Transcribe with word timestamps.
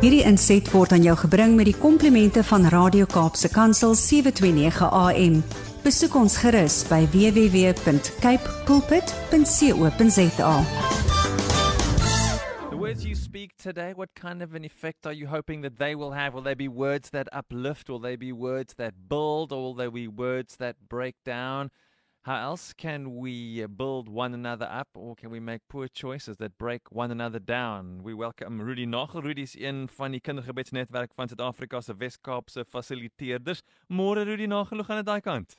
Hierdie 0.00 0.22
inset 0.24 0.64
word 0.72 0.94
aan 0.96 1.02
jou 1.04 1.12
gebring 1.26 1.58
met 1.58 1.66
die 1.68 1.76
komplimente 1.76 2.40
van 2.48 2.62
Radio 2.72 3.04
Kaapse 3.04 3.50
Kansel 3.52 3.92
729 3.92 4.86
AM. 4.96 5.34
Besoek 5.84 6.14
ons 6.16 6.38
gerus 6.40 6.78
by 6.88 7.02
www.cape 7.12 8.54
pulpit.co.za. 8.64 10.54
The 12.70 12.80
words 12.80 13.04
you 13.04 13.14
speak 13.14 13.52
today, 13.60 13.92
what 13.92 14.16
kind 14.16 14.40
of 14.40 14.54
an 14.56 14.64
effect 14.64 15.04
are 15.04 15.12
you 15.12 15.28
hoping 15.28 15.60
that 15.68 15.76
they 15.76 15.94
will 15.94 16.16
have? 16.16 16.32
Will 16.32 16.48
they 16.48 16.56
be 16.56 16.68
words 16.68 17.10
that 17.10 17.28
uplift? 17.30 17.90
Will 17.90 18.00
they 18.00 18.16
be 18.16 18.32
words 18.32 18.80
that 18.80 18.94
build? 19.06 19.52
Or 19.52 19.60
will 19.60 19.74
they 19.76 19.92
be 19.92 20.08
words 20.08 20.56
that 20.56 20.88
break 20.88 21.16
down? 21.26 21.68
How 22.24 22.36
else 22.36 22.74
can 22.74 23.16
we 23.16 23.64
build 23.66 24.06
one 24.06 24.34
another 24.34 24.68
up, 24.70 24.88
or 24.94 25.14
can 25.16 25.30
we 25.30 25.40
make 25.40 25.62
poor 25.70 25.88
choices 25.88 26.36
that 26.36 26.58
break 26.58 26.82
one 26.92 27.10
another 27.10 27.38
down? 27.38 28.02
We 28.02 28.12
welcome 28.12 28.60
Rudy 28.60 28.84
Nagel. 28.84 29.22
Rudy 29.22 29.40
is 29.40 29.56
een 29.58 29.88
van 29.88 30.10
die 30.10 30.20
kindergebedsnetwerk 30.20 31.14
van 31.14 31.28
Suid-Afrika 31.28 31.80
se 31.80 31.94
Wes-Kaapse 31.96 32.66
fasiliteerders. 32.68 33.62
Môre 33.88 34.26
Rudy 34.26 34.44
Nagel, 34.46 34.76
hoe 34.76 34.84
gaan 34.84 34.96
dit 34.96 35.06
daai 35.06 35.20
kant? 35.20 35.56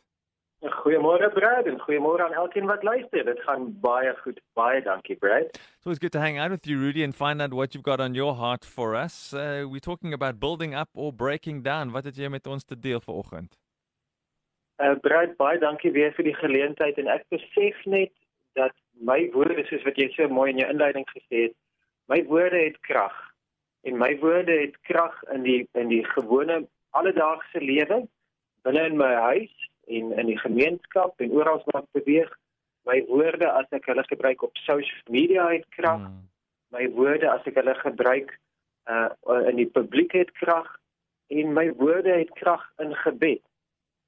Goeiemôre 0.61 1.31
Brad 1.33 1.66
en 1.66 1.79
goeiemôre 1.81 2.27
aan 2.27 2.38
elkeen 2.43 2.69
wat 2.69 2.83
luister. 2.83 3.25
Dit 3.25 3.41
gaan 3.47 3.80
baie 3.81 4.13
goed. 4.21 4.38
Baie 4.53 4.83
dankie 4.85 5.17
Brad. 5.17 5.49
It's 5.57 5.85
always 5.85 5.97
good 5.97 6.11
to 6.11 6.19
hang 6.19 6.38
out 6.38 6.52
with 6.52 6.67
you, 6.67 6.77
Rudy, 6.77 7.02
and 7.03 7.16
find 7.16 7.41
out 7.41 7.53
what 7.53 7.73
you've 7.73 7.89
got 7.89 7.99
on 7.99 8.13
your 8.13 8.35
heart 8.35 8.66
for 8.66 8.93
us. 8.93 9.33
Uh, 9.33 9.66
we're 9.66 9.80
talking 9.80 10.13
about 10.13 10.39
building 10.39 10.75
up 10.75 10.89
or 10.93 11.11
breaking 11.11 11.63
down. 11.63 11.89
Wat 11.89 12.05
het 12.05 12.16
jy 12.16 12.30
met 12.30 12.45
ons 12.45 12.63
te 12.63 12.77
deel 12.77 13.02
vanoggend? 13.02 13.57
Uh 14.81 14.95
Brad, 15.02 15.35
baie 15.38 15.59
dankie 15.62 15.91
weer 15.94 16.13
vir 16.17 16.26
die 16.26 16.38
geleentheid 16.38 16.98
en 16.98 17.09
ek 17.13 17.27
besef 17.30 17.77
net 17.85 18.13
dat 18.58 18.73
my 19.05 19.27
woorde 19.35 19.66
soos 19.70 19.84
wat 19.85 19.99
jy 19.99 20.08
so 20.16 20.26
mooi 20.34 20.49
in 20.52 20.62
jou 20.62 20.70
inleiding 20.73 21.05
gesê 21.12 21.48
het, 21.48 21.55
my 22.09 22.22
woorde 22.30 22.58
het 22.58 22.80
krag. 22.88 23.13
En 23.86 23.98
my 23.98 24.09
woorde 24.22 24.55
het 24.63 24.77
krag 24.89 25.16
in 25.34 25.45
die 25.45 25.59
in 25.78 25.89
die 25.94 26.03
gewone 26.14 26.64
alledaagse 26.97 27.61
lewe 27.61 28.02
binne 28.66 28.86
in 28.89 28.97
my 28.97 29.11
huis 29.28 29.53
en 29.88 30.11
in 30.17 30.30
die 30.30 30.39
gemeenskap 30.42 31.22
en 31.22 31.33
oral 31.38 31.61
waar 31.70 31.83
ek 31.83 32.02
beweeg. 32.02 32.33
My 32.89 32.98
woorde 33.09 33.50
as 33.50 33.70
ek 33.77 33.86
hulle 33.89 34.05
gebruik 34.09 34.44
op 34.45 34.58
social 34.66 35.14
media 35.14 35.48
het 35.52 35.66
krag. 35.77 36.02
Mm. 36.02 36.25
My 36.73 36.88
woorde 36.98 37.30
as 37.30 37.45
ek 37.50 37.61
hulle 37.61 37.77
gebruik 37.83 38.33
uh 38.89 39.09
in 39.50 39.61
die 39.61 39.70
publiek 39.70 40.17
het 40.17 40.33
krag 40.42 40.67
en 41.30 41.53
my 41.53 41.70
woorde 41.77 42.17
het 42.17 42.33
krag 42.42 42.66
in 42.81 42.95
gebed. 43.05 43.45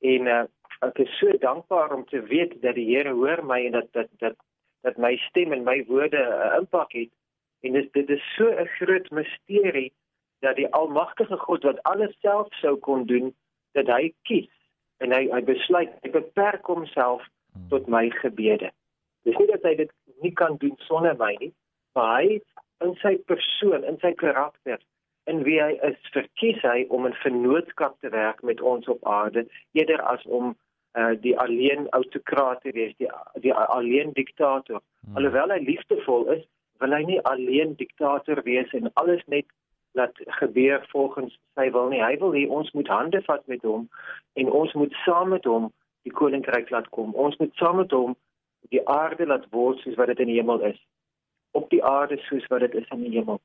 En 0.01 0.29
uh 0.37 0.43
ek 0.87 0.99
is 1.05 1.17
so 1.19 1.37
dankbaar 1.39 1.93
om 1.95 2.05
te 2.05 2.21
weet 2.21 2.61
dat 2.61 2.75
die 2.75 2.87
Here 2.89 3.13
hoor 3.13 3.43
my 3.45 3.59
en 3.65 3.77
dat 3.77 3.91
dat 3.91 4.09
dat 4.23 4.35
dat 4.83 4.97
my 4.97 5.15
stem 5.29 5.53
en 5.55 5.63
my 5.63 5.83
woorde 5.87 6.19
'n 6.19 6.59
impak 6.59 6.91
het. 6.91 7.11
En 7.61 7.73
dit 7.73 7.93
dit 7.93 8.09
is 8.09 8.23
so 8.35 8.49
'n 8.49 8.67
groot 8.67 9.09
misterie 9.11 9.93
dat 10.39 10.55
die 10.55 10.67
almagtige 10.73 11.37
God 11.37 11.63
wat 11.63 11.83
alles 11.83 12.15
self 12.19 12.47
sou 12.53 12.75
kon 12.75 13.05
doen, 13.05 13.33
dat 13.71 13.87
hy 13.87 14.13
kies 14.21 14.51
en 14.97 15.11
hy 15.11 15.27
hy 15.31 15.41
besluit 15.43 15.91
hy 16.01 16.09
beperk 16.09 16.65
homself 16.65 17.23
hmm. 17.53 17.67
tot 17.69 17.87
my 17.87 18.09
gebede. 18.09 18.71
Dis 19.23 19.37
nie 19.37 19.47
dat 19.47 19.63
hy 19.63 19.75
dit 19.75 19.91
nie 20.21 20.33
kan 20.33 20.57
doen 20.57 20.75
sonder 20.77 21.15
my 21.15 21.35
nie, 21.39 21.53
maar 21.93 22.21
hy 22.21 22.41
in 22.83 22.95
sy 22.95 23.15
persoon, 23.25 23.83
in 23.83 23.97
sy 23.99 24.11
karakter 24.13 24.79
en 25.23 25.43
wie 25.47 25.59
hy 25.61 25.77
is 25.87 26.11
verkies 26.15 26.59
hy 26.67 26.83
om 26.91 27.07
in 27.07 27.15
vennootskap 27.23 27.95
te 28.03 28.11
werk 28.11 28.41
met 28.43 28.61
ons 28.61 28.87
op 28.91 29.05
aarde 29.07 29.45
eerder 29.71 30.01
as 30.11 30.23
om 30.25 30.51
uh, 30.93 31.13
die 31.21 31.39
alleen 31.39 31.89
autokraat 31.89 32.61
te 32.61 32.71
wees, 32.71 32.93
die 32.97 33.09
die 33.41 33.53
alleen 33.53 34.13
diktator. 34.13 34.81
Hmm. 35.05 35.17
Alhoewel 35.17 35.53
hy 35.55 35.59
liefdevol 35.65 36.29
is, 36.37 36.45
wil 36.83 36.95
hy 36.95 37.03
nie 37.07 37.19
alleen 37.29 37.75
diktator 37.79 38.41
wees 38.43 38.71
en 38.77 38.91
alles 39.01 39.23
net 39.31 39.47
laat 39.93 40.17
gebeur 40.39 40.85
volgens 40.89 41.37
sy 41.53 41.69
wil 41.71 41.89
nie. 41.93 42.01
Hy 42.01 42.17
wil 42.21 42.33
hê 42.33 42.43
ons 42.49 42.71
moet 42.73 42.89
hande 42.89 43.21
vat 43.27 43.45
met 43.47 43.61
hom 43.67 43.87
en 44.39 44.51
ons 44.61 44.73
moet 44.73 44.93
saam 45.05 45.33
met 45.35 45.45
hom 45.45 45.69
die 46.03 46.13
koninkryk 46.13 46.71
laat 46.73 46.89
kom. 46.95 47.13
Ons 47.13 47.37
moet 47.41 47.53
saam 47.61 47.79
met 47.81 47.93
hom 47.93 48.15
die 48.73 48.81
aarde 48.89 49.27
laat 49.29 49.45
word 49.53 49.81
soos 49.83 49.97
wat 49.99 50.09
dit 50.11 50.23
in 50.25 50.31
die 50.33 50.39
hemel 50.39 50.63
is. 50.71 50.79
Op 51.53 51.69
die 51.69 51.83
aarde 51.85 52.17
soos 52.25 52.45
wat 52.49 52.65
dit 52.65 52.79
is 52.81 52.89
in 52.95 53.05
die 53.05 53.13
hemel. 53.17 53.39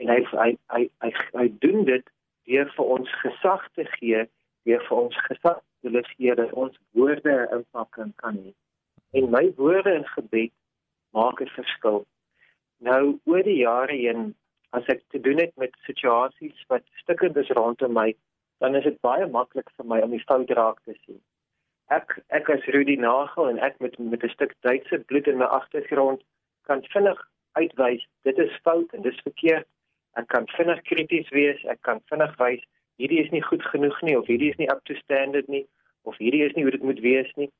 En 0.00 0.08
hy 0.08 0.22
hy 0.32 0.50
hy 0.72 0.86
hy, 1.04 1.12
hy 1.36 1.48
doen 1.64 1.84
dit 1.84 2.06
deur 2.48 2.70
vir 2.76 2.92
ons 2.96 3.16
gesag 3.20 3.66
te 3.76 3.84
gee, 3.98 4.24
deur 4.64 4.86
vir 4.88 5.02
ons 5.04 5.18
gesag 5.28 5.60
wil 5.80 6.02
gee 6.02 6.34
dat 6.34 6.52
ons 6.52 6.78
woorde 6.92 7.32
'n 7.32 7.54
impak 7.56 7.90
kan 8.16 8.36
hê. 8.36 8.52
En 9.12 9.30
my 9.30 9.52
woorde 9.56 9.94
in 9.94 10.06
gebed 10.06 10.52
maak 11.12 11.40
'n 11.40 11.46
verskil. 11.58 12.06
Nou 12.78 13.18
oor 13.24 13.42
die 13.42 13.56
jare 13.56 13.96
heen 13.96 14.34
as 14.70 14.86
ek 14.86 15.02
te 15.08 15.20
doen 15.20 15.38
het 15.38 15.56
met 15.56 15.74
situasies 15.86 16.64
wat 16.68 16.82
stikkend 17.02 17.36
is 17.36 17.48
rondom 17.48 17.92
my, 17.92 18.14
dan 18.58 18.74
is 18.74 18.84
dit 18.84 19.00
baie 19.00 19.26
maklik 19.26 19.70
vir 19.76 19.86
my 19.86 20.00
om 20.00 20.10
die 20.10 20.24
fout 20.24 20.50
raak 20.50 20.80
te 20.84 20.94
sien. 21.04 21.20
Ek 21.88 22.18
ek 22.28 22.50
as 22.54 22.66
Rudy 22.74 22.96
Nagel 22.96 23.48
en 23.48 23.58
ek 23.58 23.80
met 23.80 23.98
met 23.98 24.24
'n 24.24 24.28
stuk 24.28 24.54
Duitse 24.60 24.98
bloed 24.98 25.26
in 25.26 25.38
my 25.38 25.44
agtergrond 25.44 26.22
kan 26.62 26.82
vinnig 26.94 27.20
uitwys 27.52 28.06
dit 28.22 28.38
is 28.38 28.60
fout 28.62 28.92
en 28.94 29.02
dis 29.02 29.20
verkeerd. 29.26 29.66
Ek 30.14 30.28
kan 30.28 30.46
vinnig 30.46 30.82
krities 30.82 31.28
wees, 31.30 31.64
ek 31.64 31.82
kan 31.82 32.00
vinnig 32.10 32.36
wys 32.38 32.62
hierdie 33.00 33.22
is 33.24 33.32
nie 33.32 33.42
goed 33.44 33.64
genoeg 33.72 33.96
nie 34.06 34.16
of 34.18 34.28
hierdie 34.28 34.50
is 34.52 34.60
nie 34.60 34.68
up 34.72 34.84
to 34.84 34.96
standard 35.00 35.48
nie 35.48 35.64
of 36.08 36.18
hierdie 36.20 36.44
is 36.46 36.54
nie 36.56 36.64
hoe 36.66 36.74
dit 36.74 36.84
moet 36.84 37.00
wees 37.04 37.30
nie. 37.40 37.50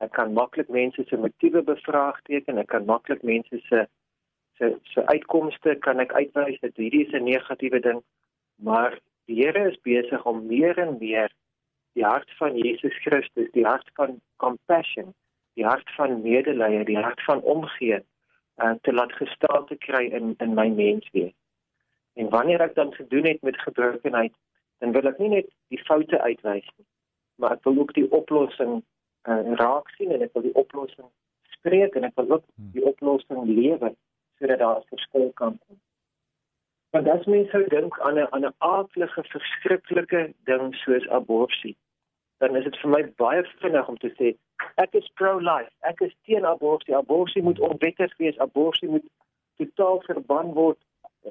Ek 0.00 0.12
kan 0.16 0.32
maklik 0.34 0.70
mense 0.72 1.04
se 1.06 1.18
motiewe 1.20 1.62
bevraagteken, 1.66 2.58
ek 2.62 2.70
kan 2.72 2.86
maklik 2.88 3.24
mense 3.26 3.60
se 3.68 3.86
se 4.58 4.72
se 4.92 5.04
uitkomste 5.12 5.76
kan 5.86 6.00
ek 6.04 6.14
uitwys 6.16 6.60
dat 6.64 6.76
hierdie 6.80 7.06
is 7.06 7.14
'n 7.14 7.24
negatiewe 7.24 7.80
ding, 7.80 8.02
maar 8.56 8.98
die 9.26 9.42
Here 9.42 9.68
is 9.70 9.78
besig 9.86 10.24
om 10.26 10.46
meer 10.46 10.78
en 10.78 10.98
meer 10.98 11.30
die 11.94 12.04
hart 12.04 12.30
van 12.38 12.56
Jesus 12.56 12.94
Christus, 13.04 13.50
die 13.52 13.66
hart 13.66 13.90
van 13.94 14.20
compassion, 14.36 15.14
die 15.54 15.66
hart 15.66 15.90
van 15.96 16.22
medelee, 16.22 16.84
die 16.84 16.98
hart 16.98 17.22
van 17.24 17.40
omgee 17.42 17.98
uh, 18.62 18.74
te 18.82 18.92
laat 18.92 19.12
gestalte 19.12 19.76
kry 19.76 20.04
in 20.18 20.34
in 20.38 20.54
my 20.54 20.68
menswees. 20.68 21.34
En 22.14 22.28
wanneer 22.28 22.60
ek 22.60 22.74
dan 22.74 22.94
gedoen 22.94 23.26
het 23.26 23.42
met 23.42 23.60
gebrokenheid, 23.60 24.34
dan 24.80 24.92
wil 24.96 25.08
ek 25.10 25.18
nie 25.20 25.28
net 25.28 25.48
die 25.72 25.80
foute 25.84 26.20
uitwys 26.20 26.68
nie, 26.76 26.86
maar 27.36 27.56
ek 27.56 27.64
wil 27.68 27.82
ook 27.82 27.92
die 27.96 28.08
oplossing 28.16 28.80
uh, 29.28 29.42
raak 29.60 29.90
sien 29.96 30.12
en 30.14 30.24
ek 30.24 30.32
wil 30.36 30.46
die 30.48 30.56
oplossing 30.62 31.08
spreek 31.56 31.96
en 31.98 32.08
ek 32.08 32.16
wil 32.20 32.36
ook 32.38 32.46
hmm. 32.54 32.72
die 32.76 32.84
oplossing 32.88 33.44
lewe 33.48 33.92
sodat 34.40 34.62
daar 34.64 34.80
'n 34.80 34.90
verskil 34.92 35.32
kan 35.40 35.58
kom. 35.66 35.80
Want 36.96 37.08
as 37.08 37.26
mens 37.26 37.50
sou 37.50 37.64
dink 37.68 38.00
aan 38.00 38.18
'n 38.18 38.28
aan 38.34 38.46
'n 38.46 38.54
aardige 38.58 39.22
verskriklike 39.34 40.22
ding 40.48 40.74
soos 40.74 41.08
abortus, 41.08 41.76
dan 42.38 42.56
is 42.56 42.64
dit 42.64 42.76
vir 42.82 42.90
my 42.90 43.02
baie 43.16 43.44
vinnig 43.60 43.88
om 43.88 43.98
te 43.98 44.10
sê 44.16 44.36
ek 44.76 44.94
is 44.94 45.10
pro-life, 45.20 45.72
ek 45.80 46.00
is 46.00 46.14
teen 46.24 46.44
abortus. 46.44 46.94
Abortus 46.94 47.42
moet 47.42 47.60
onwettig 47.60 48.16
wees, 48.16 48.38
abortus 48.38 48.88
moet 48.88 49.06
totaal 49.56 50.02
verban 50.06 50.52
word. 50.52 50.78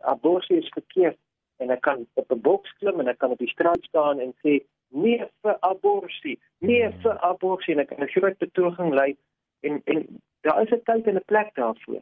Abortus 0.01 0.49
is 0.49 0.69
verkeerd 0.77 1.17
en 1.59 1.72
ek 1.75 1.81
kan 1.81 2.08
op 2.14 2.31
'n 2.31 2.42
boks 2.42 2.72
klim 2.80 3.00
en 3.00 3.08
ek 3.08 3.18
kan 3.18 3.31
op 3.31 3.42
die 3.44 3.53
straat 3.56 3.84
staan 3.84 4.20
en 4.20 4.34
sê 4.44 4.59
nee 4.90 5.25
vir 5.42 5.58
abortus, 5.59 6.22
nee 6.59 6.90
vir 7.03 7.18
abortus 7.31 7.68
en 7.68 7.80
ek 7.80 7.88
kan 7.88 8.03
'n 8.03 8.14
groot 8.16 8.38
betoging 8.38 8.94
lei 8.94 9.16
en 9.62 9.81
en 9.86 10.22
daar 10.42 10.62
is 10.62 10.72
'n 10.72 10.84
tyd 10.84 11.08
en 11.08 11.16
'n 11.16 11.25
plek 11.25 11.56
daarvoor. 11.56 12.02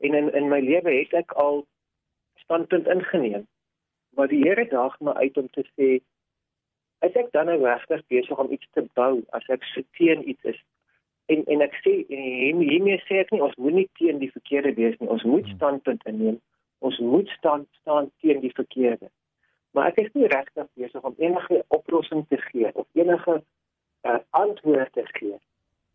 En 0.00 0.14
in 0.14 0.34
in 0.34 0.48
my 0.48 0.60
lewe 0.60 0.90
het 0.90 1.12
ek 1.12 1.32
al 1.32 1.66
standpunt 2.34 2.86
ingeneem. 2.86 3.46
Maar 4.14 4.28
die 4.28 4.42
Here 4.42 4.66
daag 4.68 5.00
my 5.00 5.12
uit 5.12 5.36
om 5.36 5.48
te 5.50 5.64
sê 5.76 6.00
as 6.98 7.12
ek 7.12 7.32
dan 7.32 7.46
nou 7.46 7.58
regtig 7.64 8.06
besig 8.06 8.38
om 8.38 8.52
iets 8.52 8.68
te 8.70 8.84
bou, 8.94 9.22
as 9.28 9.46
ek 9.48 9.64
so 9.64 9.82
teen 9.92 10.28
iets 10.28 10.44
is 10.44 10.60
en 11.26 11.44
en 11.44 11.60
ek 11.60 11.74
sê 11.84 11.92
en 12.08 12.60
hiermee 12.60 13.02
sê 13.08 13.22
ek 13.22 13.30
nie 13.30 13.42
ons 13.42 13.56
moenie 13.56 13.88
teen 13.98 14.18
die 14.18 14.32
verkeerde 14.32 14.74
wees 14.74 14.98
nie. 14.98 15.08
Ons 15.08 15.22
moet 15.22 15.46
hmm. 15.46 15.54
standpunt 15.54 16.06
inneem 16.06 16.40
ons 16.82 16.98
moet 16.98 17.28
staan 17.38 17.66
staan 17.80 18.10
teen 18.20 18.40
die 18.40 18.54
verkeerde. 18.54 19.10
Maar 19.72 19.92
ek 19.92 20.02
is 20.04 20.12
nie 20.18 20.28
regtig 20.28 20.68
besig 20.74 21.08
om 21.08 21.14
enige 21.18 21.62
oplossing 21.68 22.26
te 22.28 22.38
gee 22.48 22.70
of 22.74 22.86
enige 22.98 23.38
uh, 24.02 24.18
antwoord 24.30 24.92
te 24.92 25.04
gee 25.16 25.38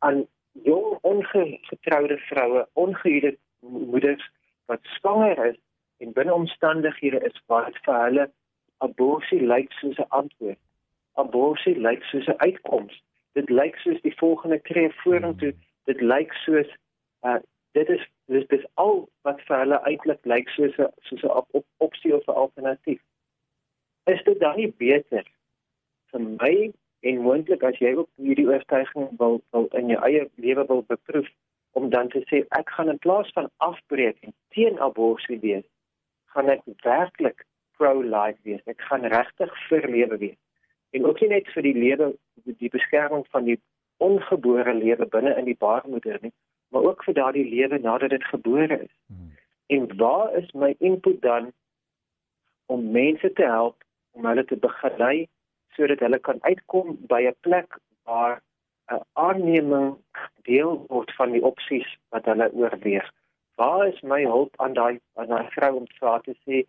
aan 0.06 0.25
jong 0.51 0.97
ongetroude 1.01 2.17
vroue, 2.29 2.67
ongehuwde 2.73 3.38
moeders 3.59 4.31
wat 4.65 4.79
swanger 4.97 5.45
is 5.45 5.59
en 5.97 6.13
binne 6.13 6.33
omstandighede 6.33 7.19
is 7.29 7.44
waar 7.45 7.65
dit 7.65 7.83
vir 7.85 8.00
hulle 8.06 8.25
abortus 8.85 9.45
lyk 9.53 9.71
soos 9.81 9.97
'n 9.97 10.09
antwoord. 10.21 10.59
Abortus 11.13 11.77
lyk 11.88 12.03
soos 12.03 12.27
'n 12.27 12.41
uitkoms. 12.47 13.03
Dit 13.33 13.50
lyk 13.50 13.75
soos 13.75 14.01
die 14.01 14.17
volgende 14.17 14.62
tree 14.62 14.89
vorentoe. 15.03 15.53
Dit 15.85 16.01
lyk 16.01 16.33
soos 16.33 16.69
uh, 17.21 17.39
dit 17.77 17.89
is 17.95 18.03
dis 18.33 18.47
dis 18.53 18.65
al 18.83 19.03
wat 19.27 19.41
vir 19.47 19.57
hulle 19.63 19.79
eintlik 19.89 20.29
lyk 20.33 20.50
soos 20.56 20.77
'n 20.85 20.91
soos 21.09 21.24
'n 21.24 21.33
op, 21.41 21.47
op, 21.59 21.65
opsie 21.88 22.15
of 22.15 22.27
'n 22.27 22.39
alternatief. 22.44 23.01
Is 24.13 24.24
dit 24.24 24.39
dan 24.39 24.56
nie 24.57 24.71
beter 24.85 25.25
vir 26.12 26.21
my 26.21 26.56
en 27.09 27.25
moontlik 27.27 27.63
as 27.63 27.77
jy 27.85 27.94
ook 27.95 28.09
hierdie 28.15 28.47
oortuiging 28.47 29.09
wil 29.21 29.41
wil 29.51 29.68
in 29.81 29.94
jou 29.94 30.00
eie 30.09 30.24
lewe 30.35 30.65
wil 30.71 30.83
beproef 30.94 31.29
om 31.77 31.89
dan 31.89 32.09
te 32.09 32.24
sê 32.29 32.41
ek 32.59 32.69
gaan 32.75 32.89
in 32.89 33.03
plaas 33.06 33.29
van 33.38 33.50
afbreek 33.69 34.18
en 34.25 34.33
teen 34.56 34.79
abortus 34.79 35.41
wees, 35.41 35.68
gaan 36.33 36.50
ek 36.50 36.63
werklik 36.83 37.45
pro-life 37.77 38.39
wees. 38.44 38.63
Ek 38.65 38.81
gaan 38.89 39.06
regtig 39.06 39.53
vir 39.69 39.89
lewe 39.95 40.18
wees. 40.18 40.39
En 40.97 41.06
ook 41.06 41.21
nie 41.21 41.29
net 41.35 41.50
vir 41.53 41.68
die 41.68 41.77
lewe 41.77 42.13
die 42.63 42.71
beskerming 42.74 43.25
van 43.35 43.45
die 43.45 43.59
ongebore 44.01 44.74
lewe 44.74 45.06
binne 45.06 45.35
in 45.38 45.45
die 45.45 45.57
baarmoeder 45.59 46.18
nie, 46.21 46.33
maar 46.69 46.81
ook 46.81 47.03
vir 47.03 47.13
daardie 47.13 47.49
lewe 47.49 47.79
nadat 47.79 48.09
dit 48.09 48.23
gebore 48.23 48.81
is. 48.83 48.93
Hmm. 49.05 49.35
En 49.67 49.97
waar 49.97 50.33
is 50.35 50.51
my 50.51 50.75
input 50.79 51.21
dan 51.21 51.51
om 52.65 52.91
mense 52.91 53.33
te 53.33 53.43
help 53.43 53.83
om 54.11 54.25
hulle 54.25 54.45
te 54.45 54.55
begelei 54.55 55.27
sodat 55.75 55.99
hulle 55.99 56.19
kan 56.19 56.37
uitkom 56.41 56.97
by 57.07 57.21
'n 57.27 57.35
plek 57.39 57.79
waar 58.03 58.41
'n 58.91 59.03
aanneming 59.13 59.97
deel 60.41 60.85
word 60.87 61.11
van 61.15 61.31
die 61.31 61.43
opsies 61.43 61.97
wat 62.09 62.25
hulle 62.25 62.51
oorweeg. 62.53 63.11
Waar 63.55 63.87
is 63.87 64.01
my 64.01 64.21
hulp 64.23 64.53
aan 64.57 64.73
daai 64.73 64.99
aan 65.13 65.27
daai 65.27 65.47
vrou 65.49 65.75
om 65.75 65.87
te 65.87 66.35
sê, 66.45 66.65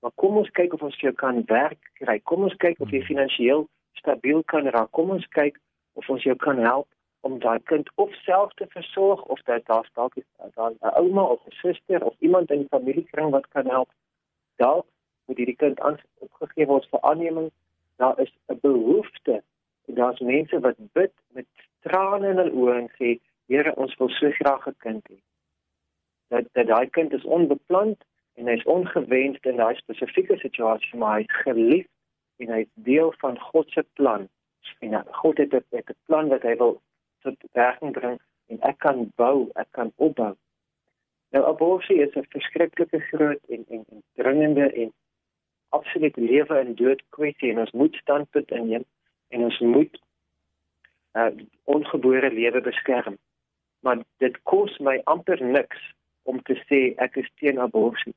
maar 0.00 0.12
kom 0.14 0.36
ons 0.36 0.50
kyk 0.50 0.72
of 0.72 0.82
ons 0.82 1.00
jou 1.00 1.12
kan 1.12 1.44
werk 1.46 1.90
kry. 1.92 2.18
Kom 2.18 2.42
ons 2.42 2.56
kyk 2.56 2.80
of 2.80 2.90
jy 2.90 2.98
hmm. 2.98 3.06
finansiëel 3.06 3.68
stabiel 3.92 4.42
kan 4.42 4.66
raak. 4.66 4.90
Kom 4.90 5.10
ons 5.10 5.26
kyk 5.28 5.58
of 5.92 6.08
ons 6.08 6.22
jou 6.22 6.36
kan 6.36 6.58
help 6.58 6.88
om 7.22 7.38
daai 7.38 7.60
kind 7.70 7.90
of 7.94 8.14
self 8.26 8.54
te 8.58 8.66
versorg 8.68 9.22
of 9.34 9.42
dat 9.42 9.66
daar 9.66 9.88
dalk 9.94 10.14
daar 10.54 10.70
'n 10.70 10.94
ouma 11.00 11.22
of 11.22 11.40
'n 11.46 11.58
suster 11.62 12.04
of 12.04 12.14
iemand 12.18 12.50
in 12.50 12.58
die 12.58 12.74
familiekring 12.76 13.30
wat 13.30 13.48
kan 13.48 13.66
help. 13.66 13.90
Dalk 14.56 14.86
moet 15.26 15.36
hierdie 15.36 15.56
kind 15.56 15.80
opgegee 16.18 16.66
word 16.66 16.86
vir 16.90 17.00
aanneming. 17.00 17.50
Daar 17.96 18.20
is 18.20 18.32
'n 18.48 18.58
behoefte. 18.60 19.42
Daar's 19.86 20.20
mense 20.20 20.60
wat 20.60 20.76
bid 20.92 21.12
met 21.28 21.46
trane 21.80 22.28
in 22.28 22.36
hulle 22.36 22.56
oë 22.60 22.78
en 22.78 22.90
sê, 22.98 23.20
Here, 23.46 23.74
ons 23.76 23.94
wil 23.98 24.08
so 24.08 24.30
graag 24.30 24.66
'n 24.66 24.76
kind 24.78 25.08
hê. 25.10 25.18
Dat 26.28 26.44
dat 26.52 26.66
daai 26.66 26.90
kind 26.90 27.12
is 27.12 27.24
onbeplant 27.24 28.04
en 28.34 28.46
hy's 28.46 28.64
ongewens 28.64 29.38
in 29.40 29.56
daai 29.56 29.74
spesifieke 29.74 30.36
situasie, 30.36 30.98
maar 30.98 31.18
hy's 31.18 31.34
geliefd 31.44 31.90
en 32.36 32.48
hy's 32.48 32.70
deel 32.74 33.12
van 33.18 33.38
God 33.38 33.70
se 33.70 33.84
plan. 33.92 34.28
En 34.78 35.04
God 35.10 35.36
het 35.38 35.52
'n 35.54 35.94
plan 36.06 36.28
wat 36.28 36.42
hy 36.42 36.56
wil 36.56 36.80
tot 37.22 37.44
werking 37.52 37.92
bring 37.92 38.20
en 38.46 38.60
ek 38.68 38.78
kan 38.78 39.06
bou, 39.16 39.50
ek 39.54 39.70
kan 39.70 39.92
opbou. 39.96 40.34
Nou 41.32 41.44
abortus 41.48 41.88
is 41.88 42.14
'n 42.16 42.26
verskriklike 42.28 43.00
groot 43.00 43.42
en 43.48 43.64
en, 43.68 43.84
en 43.88 44.02
dringende 44.14 44.72
en 44.72 44.92
absoluut 45.68 46.16
lewe 46.16 46.58
en 46.58 46.74
dood 46.74 47.02
kwessie 47.08 47.50
en 47.50 47.58
ons 47.58 47.70
moet 47.70 47.94
standpunt 47.94 48.50
inneem 48.50 48.84
en 49.28 49.44
ons 49.48 49.58
moet 49.58 50.00
uh 51.12 51.30
ongebore 51.64 52.30
lewe 52.32 52.60
beskerm. 52.60 53.16
Maar 53.80 53.98
dit 54.16 54.42
kos 54.42 54.78
my 54.78 55.00
amper 55.04 55.44
niks 55.44 55.80
om 56.22 56.42
te 56.42 56.56
sê 56.68 56.80
ek 56.96 57.16
is 57.16 57.30
teen 57.40 57.58
abortus. 57.58 58.14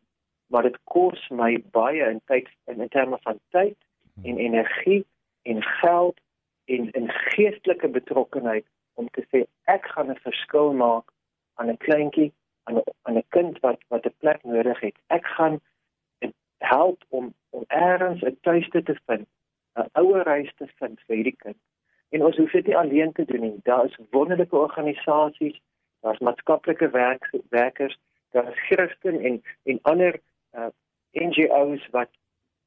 Maar 0.48 0.64
dit 0.70 0.78
kos 0.84 1.30
my 1.30 1.64
baie 1.72 2.10
in 2.10 2.22
tyd 2.26 2.50
in, 2.66 2.82
in 2.82 2.90
terme 2.90 3.18
van 3.24 3.40
tyd 3.50 3.78
en 4.24 4.38
energie 4.38 5.06
en 5.42 5.64
geld 5.64 6.20
en 6.66 6.90
'n 6.94 7.10
geestelike 7.10 7.88
betrokkenheid 7.88 8.66
om 8.96 9.08
te 9.12 9.24
sê 9.32 9.46
ek 9.76 9.86
gaan 9.94 10.12
'n 10.12 10.24
verskil 10.28 10.74
maak 10.74 11.12
aan 11.56 11.70
'n 11.70 11.78
kleintjie 11.78 12.32
aan 12.64 12.76
'n 12.78 12.84
aan 13.08 13.18
'n 13.18 13.28
kind 13.30 13.60
wat 13.60 13.80
wat 13.88 14.06
'n 14.06 14.20
plek 14.20 14.44
nodig 14.44 14.80
het. 14.80 14.98
Ek 15.08 15.26
gaan 15.38 15.60
help 16.58 17.04
om 17.10 17.34
om 17.50 17.64
eers 17.68 18.22
'n 18.22 18.38
tuiste 18.42 18.84
te 18.84 18.96
vind, 19.06 19.28
'n 19.74 19.90
ouer 19.94 20.26
huis 20.26 20.52
te 20.56 20.68
vind 20.80 21.00
vir 21.06 21.16
hierdie 21.16 21.38
kind. 21.38 21.58
En 22.10 22.26
ons 22.26 22.38
hoef 22.38 22.52
dit 22.52 22.68
nie 22.68 22.78
alleen 22.78 23.12
te 23.12 23.26
doen 23.26 23.42
nie. 23.42 23.60
Daar 23.64 23.86
is 23.86 23.98
wonderlike 24.10 24.56
organisasies, 24.56 25.62
daar's 26.02 26.20
maatskaplike 26.20 26.90
werk, 26.90 27.30
werkers, 27.50 27.98
daar's 28.32 28.60
Christen 28.60 29.20
en 29.20 29.44
en 29.64 29.80
ander 29.82 30.20
uh, 30.54 30.68
NGO's 31.12 31.88
wat 31.92 32.10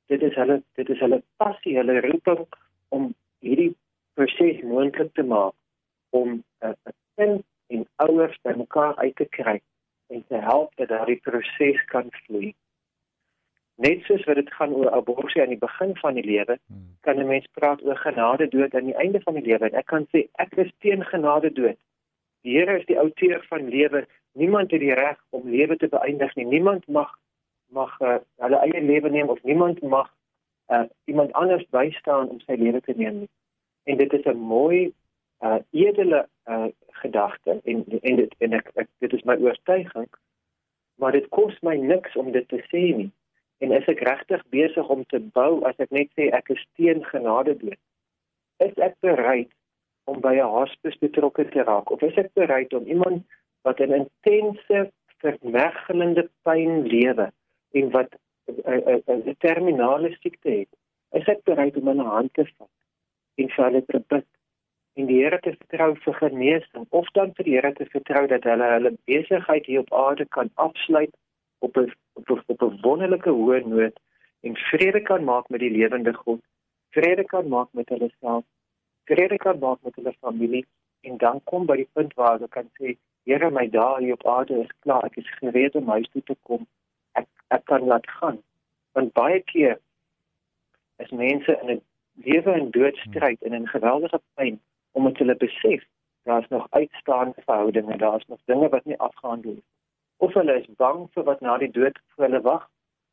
dit 0.07 0.23
is 0.23 0.35
hulle 0.35 0.63
dit 0.75 0.89
is 0.89 0.99
hulle 0.99 1.23
passie, 1.37 1.77
hulle 1.77 2.01
roeping 2.01 2.47
om 2.89 3.15
hierdie 3.39 3.77
proses 4.15 4.63
moontlik 4.63 5.15
te 5.15 5.23
maak 5.23 5.55
om 6.11 6.29
'n 6.33 6.67
uh, 6.67 6.93
kind 7.15 7.43
en 7.67 7.87
ouers 7.97 8.39
by 8.43 8.53
mekaar 8.57 8.97
uit 8.97 9.17
te 9.17 9.29
kry 9.29 9.61
en 10.09 10.25
te 10.29 10.37
help 10.37 10.77
dat 10.77 10.89
daardie 10.89 11.21
proses 11.21 11.85
kan 11.85 12.07
vloei. 12.11 12.55
Net 13.75 14.03
soos 14.03 14.25
wat 14.25 14.35
dit 14.35 14.53
gaan 14.53 14.73
oor 14.75 14.91
abortus 14.91 15.37
aan 15.37 15.53
die 15.55 15.59
begin 15.59 15.97
van 15.97 16.15
die 16.15 16.25
lewe, 16.25 16.59
hmm. 16.67 16.97
kan 17.01 17.19
'n 17.19 17.27
mens 17.27 17.47
praat 17.53 17.85
oor 17.85 17.97
genade 17.97 18.49
dood 18.49 18.75
aan 18.75 18.91
die 18.91 18.97
einde 19.05 19.21
van 19.21 19.35
die 19.35 19.43
lewe. 19.43 19.71
En 19.71 19.79
ek 19.79 19.87
kan 19.87 20.07
sê 20.11 20.27
ek 20.33 20.57
is 20.57 20.73
teen 20.79 21.05
genade 21.05 21.53
dood. 21.53 21.79
Die 22.43 22.57
Here 22.59 22.79
is 22.79 22.87
die 22.87 22.99
outeur 22.99 23.45
van 23.49 23.69
lewe. 23.69 24.07
Niemand 24.33 24.71
het 24.71 24.81
die 24.81 24.95
reg 24.95 25.19
om 25.31 25.49
lewe 25.51 25.77
te 25.77 25.89
beëindig 25.89 26.35
nie. 26.35 26.47
Niemand 26.47 26.87
mag 26.87 27.19
mag 27.69 28.01
uh, 28.01 28.17
hulle 28.37 28.59
eie 28.65 28.81
lewe 28.81 29.11
neem 29.11 29.29
of 29.29 29.43
niemand 29.43 29.83
mag 29.83 30.15
uh, 30.73 30.85
iemand 31.05 31.33
anders 31.33 31.67
bystaan 31.71 32.29
om 32.29 32.41
sy 32.41 32.57
lewe 32.57 32.81
te 32.81 32.95
neem 32.97 33.19
nie. 33.19 33.29
En 33.85 33.97
dit 33.97 34.13
is 34.13 34.25
'n 34.25 34.37
mooi 34.37 34.93
uh 35.43 35.59
edele 35.71 36.27
uh 36.47 36.69
gedagte 37.03 37.61
en 37.65 37.85
en 38.01 38.17
dit 38.17 38.35
en 38.39 38.53
ek, 38.53 38.71
ek 38.75 38.89
dit 38.99 39.13
is 39.13 39.25
my 39.25 39.37
oortuiging 39.37 40.09
maar 40.99 41.13
dit 41.13 41.29
kos 41.29 41.59
my 41.61 41.77
niks 41.77 42.17
om 42.17 42.33
dit 42.33 42.49
te 42.49 42.59
sê 42.71 42.83
nie. 42.97 43.11
En 43.63 43.73
is 43.75 43.87
ek 43.91 44.03
regtig 44.07 44.43
besig 44.55 44.89
om 44.91 45.05
te 45.11 45.21
bou 45.35 45.61
as 45.69 45.79
ek 45.83 45.95
net 45.95 46.11
sê 46.19 46.29
ek 46.35 46.51
is 46.55 46.65
teen 46.79 47.05
genade 47.11 47.55
dood? 47.61 47.79
Is 48.63 48.75
ek 48.83 48.97
bereid 49.07 49.51
om 50.11 50.21
by 50.25 50.35
'n 50.39 50.53
hospice 50.55 50.99
betrokke 50.99 51.47
te 51.51 51.63
raak? 51.63 51.91
Of 51.91 52.03
is 52.03 52.19
ek 52.19 52.33
bereid 52.35 52.75
om 52.75 52.87
iemand 52.87 53.23
wat 53.63 53.81
'n 53.81 53.95
intense 54.03 54.91
vermeggelende 55.23 56.29
pyn 56.43 56.83
lewe 56.87 57.31
en 57.79 57.91
wat 57.91 58.11
'n 58.47 59.37
terminale 59.39 60.11
siekte 60.21 60.51
het 60.51 60.73
is 61.13 61.29
ek 61.29 61.45
bereid 61.45 61.77
om 61.77 61.89
'n 61.89 61.99
hand 61.99 62.35
te 62.35 62.45
vat 62.45 62.75
en 63.37 63.49
vir 63.49 63.65
hulle 63.65 63.85
te 63.87 63.99
bid 64.09 64.27
en 64.99 65.07
die 65.07 65.21
Here 65.23 65.39
te 65.39 65.53
vertrou 65.55 65.93
vir 66.05 66.15
genesing 66.19 66.87
of 67.01 67.09
dan 67.15 67.31
vir 67.37 67.47
die 67.47 67.55
Here 67.55 67.71
te 67.79 67.87
vertrou 67.93 68.25
dat 68.31 68.47
hulle 68.51 68.69
hulle 68.75 68.91
besigheid 69.11 69.67
hier 69.71 69.85
op 69.85 69.93
aarde 69.95 70.27
kan 70.37 70.51
afsluit 70.65 71.13
op 71.67 71.77
'n 71.79 71.93
op 72.19 72.31
'n 72.31 72.41
op 72.55 72.63
'n 72.67 72.81
wonderlike 72.87 73.31
hoë 73.31 73.61
noot 73.67 73.97
en 74.43 74.57
vrede 74.71 75.01
kan 75.11 75.25
maak 75.25 75.49
met 75.49 75.61
die 75.61 75.71
lewende 75.71 76.15
God, 76.15 76.41
vrede 76.91 77.25
kan 77.25 77.49
maak 77.49 77.69
met 77.73 77.89
hulle 77.89 78.11
self, 78.21 78.45
vrede 79.05 79.37
kan 79.37 79.59
maak 79.59 79.79
met 79.83 79.95
hulle 79.95 80.15
familie 80.21 80.67
en 81.01 81.17
dan 81.17 81.41
kom 81.45 81.67
by 81.67 81.77
die 81.77 81.91
punt 81.93 82.15
waar 82.15 82.33
hulle 82.33 82.49
kan 82.49 82.71
sê 82.81 82.97
Here 83.25 83.51
my 83.51 83.67
dae 83.71 84.03
hier 84.03 84.13
op 84.13 84.27
aarde 84.27 84.61
is 84.63 84.71
klaar, 84.81 85.05
ek 85.05 85.17
is 85.17 85.31
gereed 85.39 85.75
om 85.75 85.89
huis 85.89 86.09
toe 86.13 86.23
te 86.23 86.37
kom. 86.43 86.67
Ek 87.13 87.27
ek 87.49 87.65
kan 87.65 87.85
laat 87.85 88.07
gaan. 88.11 88.39
Want 88.93 89.13
baie 89.13 89.41
keer 89.41 89.79
is 90.97 91.11
mense 91.11 91.59
in 91.63 91.71
'n 91.71 91.83
lewe 92.15 92.53
en 92.53 92.71
dood 92.71 92.97
stryd 92.97 93.43
en 93.43 93.53
in 93.53 93.69
geweldige 93.69 94.21
pyn 94.35 94.61
omdat 94.99 95.23
hulle 95.23 95.37
besef 95.37 95.85
daar's 96.29 96.49
nog 96.49 96.67
uitstaande 96.71 97.43
verhoudinge, 97.47 97.97
daar's 97.97 98.27
nog 98.27 98.39
dinge 98.45 98.69
wat 98.69 98.85
nie 98.85 98.99
afgehandel 98.99 99.53
is. 99.53 99.69
Of 100.17 100.35
hulle 100.35 100.59
is 100.61 100.67
bang 100.77 101.07
vir 101.15 101.25
wat 101.25 101.41
na 101.41 101.55
die 101.63 101.71
dood 101.71 102.01
vir 102.15 102.27
hulle 102.27 102.41
wag, 102.47 102.65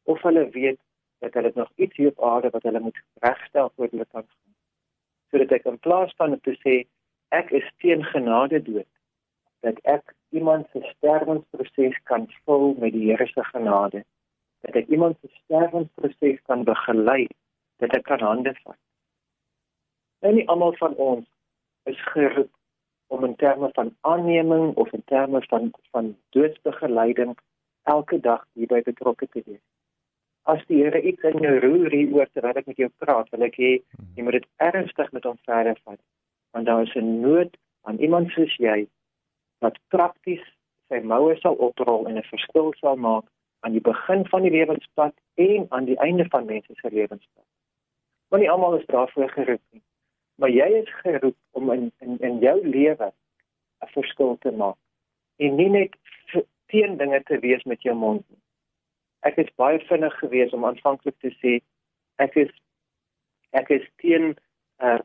of 0.04 0.22
hulle 0.22 0.50
weet 0.56 0.80
dat 1.24 1.38
hulle 1.38 1.52
nog 1.56 1.72
iets 1.76 1.96
hier 1.96 2.12
op 2.14 2.24
aarde 2.30 2.50
wat 2.56 2.64
hulle 2.64 2.80
moet 2.80 2.98
regstel 3.28 3.72
voor 3.76 3.88
hulle 3.92 4.06
kan 4.06 4.26
gaan. 4.28 4.56
Sodat 5.30 5.54
ek 5.60 5.70
in 5.72 5.80
plaas 5.86 6.16
van 6.18 6.40
te 6.48 6.56
sê 6.64 6.76
ek 7.40 7.54
is 7.60 7.70
teen 7.84 8.04
genade 8.10 8.62
dood, 8.66 8.90
dat 9.66 9.80
ek 9.96 10.16
iemand 10.40 10.68
se 10.72 10.82
sterwensproses 10.96 12.02
kan 12.10 12.28
vul 12.46 12.76
met 12.82 12.94
die 12.98 13.06
Here 13.12 13.28
se 13.28 13.44
genade. 13.52 14.04
Dat 14.66 14.82
ek 14.82 14.92
iemand 14.98 15.18
se 15.22 15.30
sterwensproses 15.44 16.42
kan 16.50 16.66
begelei, 16.68 17.28
dat 17.80 17.96
ek 17.96 18.04
kan 18.10 18.26
hande 18.26 18.54
vat. 18.64 18.82
En 20.20 20.36
nie 20.36 20.48
almal 20.50 20.76
van 20.82 21.00
ons 21.12 21.30
is 21.86 22.02
geroep 22.12 22.52
om 23.08 23.24
in 23.24 23.36
terme 23.36 23.70
van 23.74 23.96
aanneming 24.02 24.76
of 24.76 24.94
in 24.94 25.04
terme 25.06 25.42
van 25.42 25.72
van 25.92 26.18
doodsbegeleiding 26.30 27.38
elke 27.84 28.20
dag 28.20 28.46
hierby 28.54 28.82
betrokke 28.82 29.28
te 29.28 29.44
wees. 29.46 29.62
As 30.42 30.66
die 30.66 30.82
Here 30.84 31.02
iets 31.02 31.22
in 31.22 31.40
jou 31.42 31.54
roer 31.60 31.94
hieroor 31.94 32.30
terwyl 32.34 32.62
ek 32.62 32.66
met 32.72 32.82
jou 32.82 32.90
praat, 33.04 33.30
wil 33.34 33.46
ek 33.48 33.58
hê 33.62 33.72
jy 34.18 34.26
moet 34.26 34.40
dit 34.40 34.50
ernstig 34.70 35.12
met 35.18 35.26
ons 35.26 35.42
verder 35.50 35.78
vat. 35.84 36.02
Want 36.58 36.66
daar 36.66 36.84
is 36.88 36.96
'n 36.96 37.22
nood 37.22 37.58
aan 37.82 37.98
iemand 37.98 38.32
soos 38.34 38.58
jy 38.58 38.88
wat 39.62 39.80
prakties 39.90 40.46
sy 40.90 41.02
moue 41.02 41.38
sal 41.38 41.56
oprol 41.70 42.08
en 42.08 42.18
'n 42.18 42.30
verskil 42.34 42.74
sal 42.82 42.96
maak 42.96 43.26
aan 43.60 43.78
die 43.78 43.86
begin 43.92 44.26
van 44.28 44.42
die 44.42 44.56
lewenspad 44.58 45.14
en 45.36 45.66
aan 45.70 45.86
die 45.86 45.98
einde 45.98 46.26
van 46.30 46.46
mense 46.46 46.74
se 46.74 46.90
lewenspad. 46.90 47.48
Want 48.30 48.42
nie 48.42 48.52
almal 48.52 48.78
is 48.80 48.86
daarvoor 48.86 49.30
geroep 49.30 49.62
nie 49.72 49.82
maar 50.36 50.50
jy 50.50 50.68
is 50.82 50.92
geroep 51.02 51.38
om 51.52 51.72
in 51.72 51.92
in 52.00 52.18
in 52.20 52.40
jou 52.40 52.58
lewe 52.68 53.12
'n 53.82 53.94
verskil 53.94 54.38
te 54.40 54.52
maak 54.52 54.78
en 55.38 55.56
nie 55.56 55.70
net 55.70 55.96
teen 56.66 56.98
dinge 56.98 57.24
te 57.24 57.40
wees 57.40 57.64
met 57.64 57.82
jou 57.82 57.96
mond 57.96 58.24
nie. 58.30 58.42
Ek 59.20 59.38
is 59.42 59.52
baie 59.56 59.80
vinnig 59.90 60.14
geweest 60.20 60.54
om 60.54 60.66
aanvanklik 60.66 61.18
te 61.20 61.32
sê 61.42 61.60
ek 62.24 62.38
is 62.46 62.54
ek 63.52 63.70
is 63.70 63.86
teen 64.04 64.36
uh 64.80 65.00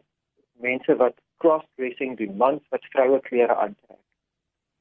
mense 0.61 0.95
wat 1.01 1.15
cross-dressing 1.41 2.19
doen, 2.19 2.37
mans 2.37 2.61
wat 2.69 2.85
vroue 2.93 3.21
klere 3.25 3.55
aantrek. 3.55 4.01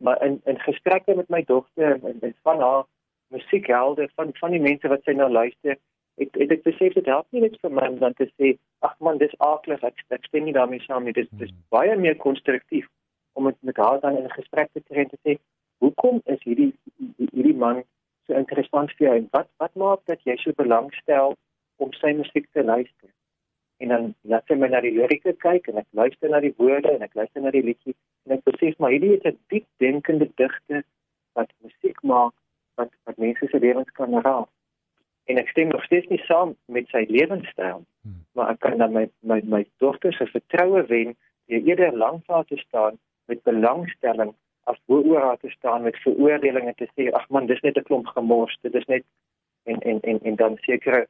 Maar 0.03 0.23
in 0.25 0.41
in 0.45 0.59
gesprekke 0.59 1.15
met 1.15 1.29
my 1.29 1.43
dogter 1.43 1.95
en, 2.03 2.19
en 2.21 2.35
van 2.43 2.59
haar 2.59 2.83
musiekhelde 3.27 4.09
van 4.15 4.33
van 4.41 4.51
die 4.51 4.65
mense 4.65 4.87
wat 4.87 5.03
sy 5.03 5.15
nou 5.15 5.29
luister, 5.31 5.77
ek 6.23 6.35
het 6.41 6.51
ek 6.55 6.63
besef 6.67 6.95
dit 6.95 7.05
help 7.11 7.27
nie 7.35 7.43
net 7.45 7.55
vir 7.63 7.73
my 7.75 7.85
om 7.91 7.99
dan 7.99 8.15
te 8.17 8.27
sê 8.31 8.55
ag 8.87 8.95
man 9.07 9.19
dis 9.21 9.35
aaklig 9.45 9.83
ek 9.89 10.01
ek 10.15 10.25
stem 10.27 10.47
nie 10.47 10.55
daarmee 10.57 10.83
saam 10.85 11.05
nie. 11.07 11.15
Dis 11.17 11.29
dis 11.41 11.51
hmm. 11.51 11.61
baie 11.75 11.95
meer 11.99 12.17
konstruktief 12.25 12.87
om 13.39 13.47
met 13.49 13.77
haar 13.83 14.01
dan 14.03 14.17
in 14.17 14.25
'n 14.27 14.37
gesprek 14.39 14.71
te 14.73 14.83
tree 14.87 15.05
en 15.05 15.13
te 15.13 15.21
sê 15.23 15.37
hoekom 15.85 16.21
is 16.25 16.43
hierdie 16.43 16.73
hierdie 17.31 17.55
man 17.63 17.83
so 18.27 18.35
interessant 18.41 18.91
vir 18.97 19.07
jou 19.07 19.15
en 19.21 19.29
wat 19.37 19.49
wat 19.63 19.79
maak 19.83 20.03
dat 20.11 20.27
jy 20.31 20.35
so 20.41 20.51
belangstel 20.63 21.37
om 21.77 21.93
sy 22.01 22.13
musiek 22.13 22.47
te 22.51 22.63
luister? 22.63 23.09
En 23.79 23.87
dan 23.95 24.13
laat 24.21 24.45
sy 24.47 24.55
my 24.59 24.67
na 24.67 24.81
die 24.83 24.95
lirieke 24.99 25.33
kyk 25.47 25.67
en 25.71 25.77
ek 25.83 25.87
luister 26.01 26.29
na 26.29 26.43
die 26.43 26.55
woorde 26.57 26.91
en 26.91 27.01
ek 27.07 27.15
luister 27.15 27.41
na 27.41 27.51
die 27.55 27.63
liedjie 27.63 27.95
en 28.27 28.37
ek 28.37 28.43
besef 28.51 28.77
maar 28.79 28.91
hierdie 28.91 29.15
is 29.17 29.25
'n 29.25 29.37
diep 29.47 29.67
denkende 29.77 30.27
digter 30.35 30.83
wat 31.33 31.51
musiek 31.63 32.03
maak 32.03 32.35
wat 32.75 32.91
wat 33.05 33.17
mense 33.17 33.47
se 33.51 33.59
lewens 33.59 33.91
kan 33.99 34.21
raak 34.29 34.49
en 35.29 35.37
ek 35.37 35.49
stem 35.53 35.69
nog 35.69 35.83
steeds 35.85 36.07
nie 36.09 36.21
saam 36.25 36.55
met 36.65 36.87
sy 36.93 37.03
lewenstyl 37.09 37.83
hmm. 37.83 38.21
maar 38.33 38.53
ek 38.55 38.61
kan 38.65 38.77
dan 38.81 38.95
my 38.95 39.05
my 39.31 39.39
my 39.55 39.61
dogter 39.83 40.13
se 40.17 40.25
vertroue 40.33 40.83
wen 40.89 41.13
deur 41.51 41.67
eerder 41.69 41.97
lank 42.03 42.25
daar 42.31 42.47
te 42.49 42.57
staan 42.57 42.97
met 43.31 43.43
belangstelling 43.49 44.33
as 44.71 44.79
voor 44.85 45.19
haar 45.25 45.37
te 45.37 45.51
staan 45.53 45.85
met 45.85 46.01
veroordelinge 46.05 46.73
te 46.81 46.89
sê 46.95 47.09
ag 47.19 47.29
man 47.29 47.49
dis 47.51 47.61
net 47.67 47.77
'n 47.77 47.87
klomp 47.89 48.09
gemors 48.17 48.57
dit 48.61 48.75
is 48.81 48.89
net 48.93 49.05
en 49.63 49.79
en 49.91 50.01
en 50.13 50.19
en 50.31 50.35
dan 50.41 50.57
sekere 50.65 51.05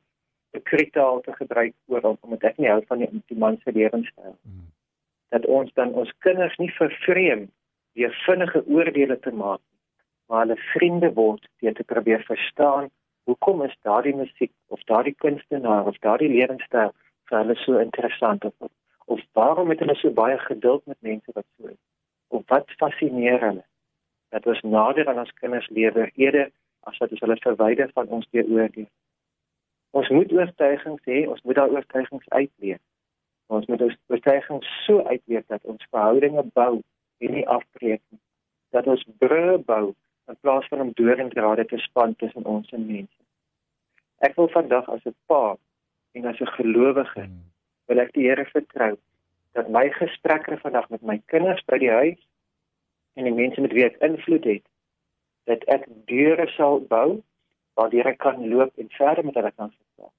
kritaal 0.71 1.21
te 1.21 1.33
gebruik 1.39 1.73
oor 1.87 2.11
omdat 2.11 2.43
ek 2.51 2.57
nie 2.57 2.69
hou 2.69 2.83
van 2.91 2.97
die, 2.97 3.09
die 3.31 3.37
man 3.37 3.57
se 3.63 3.71
lewenstyl 3.71 4.35
hmm. 4.35 4.67
dat 5.29 5.45
ons 5.45 5.73
dan 5.73 5.93
ons 5.93 6.13
kinders 6.27 6.57
nie 6.57 6.71
vervreem 6.81 7.49
deur 7.93 8.21
vinnige 8.27 8.63
oordeele 8.67 9.19
te 9.19 9.31
maak 9.31 9.63
maar 10.27 10.45
hulle 10.45 10.63
vriende 10.75 11.13
word 11.13 11.51
deur 11.61 11.73
te 11.73 11.83
probeer 11.83 12.23
verstaan 12.27 12.89
hoekom 13.29 13.63
is 13.67 13.75
daardie 13.87 14.15
musiek 14.15 14.51
of 14.75 14.83
daardie 14.91 15.15
kunstenaar 15.25 15.89
of 15.91 15.97
daardie 16.05 16.31
lewenstyl 16.33 16.93
vir 17.29 17.37
hulle 17.41 17.57
so 17.63 17.81
interessant? 17.85 18.45
Of 18.45 18.71
of 19.09 19.21
waarom 19.33 19.69
het 19.73 19.81
hulle 19.81 19.95
so 19.97 20.13
baie 20.13 20.37
geduld 20.45 20.85
met 20.85 21.01
mense 21.01 21.33
wat 21.33 21.45
so 21.57 21.67
is? 21.73 21.81
Of 22.27 22.43
wat 22.53 22.77
fascineer 22.77 23.41
hulle? 23.47 23.65
Dat 24.29 24.45
ons 24.45 24.61
nader 24.61 25.09
aan 25.09 25.23
ons 25.25 25.37
kinders 25.41 25.69
lewe 25.73 26.11
eerder 26.13 26.51
as 26.89 26.97
wat 27.01 27.15
ons 27.15 27.23
hulle 27.25 27.37
verwyder 27.45 27.89
van 27.93 28.07
ons 28.17 28.27
deur 28.31 28.51
oordeel 28.57 28.89
ons 29.91 30.09
moet 30.09 30.31
oortuigings 30.31 31.01
hê 31.09 31.23
ons 31.27 31.41
moet 31.43 31.57
daai 31.57 31.73
oortuigings 31.73 32.29
uitleef. 32.29 32.81
Ons 33.49 33.65
moet 33.71 33.81
ons 33.81 33.97
oortuigings 34.13 34.73
so 34.85 35.01
uitleef 35.09 35.45
dat 35.49 35.63
ons 35.63 35.87
verhoudinge 35.89 36.43
bou 36.53 36.73
en 37.25 37.33
nie 37.33 37.47
afbreek 37.49 38.01
nie. 38.13 38.21
Dat 38.75 38.87
ons 38.87 39.05
brûe 39.21 39.57
bou 39.65 39.85
in 40.29 40.37
plaas 40.41 40.67
van 40.67 40.81
om 40.81 40.91
doringdrade 40.93 41.65
te 41.65 41.77
span 41.77 42.15
tussen 42.15 42.45
ons 42.45 42.71
en 42.71 42.85
mense. 42.85 43.21
Ek 44.25 44.35
wil 44.35 44.49
vandag 44.53 44.89
as 44.89 45.05
'n 45.05 45.15
pa 45.25 45.57
en 46.11 46.25
as 46.25 46.39
'n 46.39 46.55
gelowige 46.57 47.23
hmm. 47.23 47.43
wil 47.87 47.99
ek 47.99 48.13
die 48.13 48.27
Here 48.27 48.45
vertrou 48.45 48.97
dat 49.53 49.69
my 49.69 49.89
gesprekke 49.89 50.57
vandag 50.57 50.89
met 50.89 51.01
my 51.01 51.21
kinders 51.25 51.63
by 51.65 51.77
die 51.77 51.91
huis 51.91 52.21
en 53.13 53.23
die 53.23 53.33
mense 53.33 53.61
met 53.61 53.73
wie 53.73 53.85
ek 53.85 53.97
invloed 54.05 54.45
het, 54.45 54.65
dat 55.49 55.63
ek 55.67 55.87
deure 56.05 56.47
sal 56.55 56.79
bou 56.79 57.21
waar 57.73 57.89
die 57.89 58.01
Here 58.01 58.15
kan 58.15 58.47
loop 58.49 58.77
en 58.77 58.89
verder 58.89 59.25
met 59.25 59.35
hulle 59.35 59.51
kan 59.51 59.71
gesels. 59.71 60.15